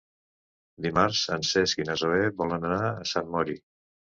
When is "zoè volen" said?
2.05-2.69